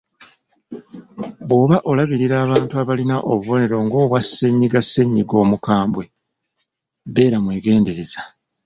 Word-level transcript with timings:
Bw’oba 1.47 1.77
olabirira 1.89 2.35
abantu 2.45 2.73
abalina 2.81 3.15
obubonero 3.31 3.77
ng’obwa 3.85 4.19
ssennyiga 4.25 4.79
ssennyiga 4.83 5.35
omukambwe, 5.43 6.03
beera 7.13 7.37
mwegendereza. 7.43 8.21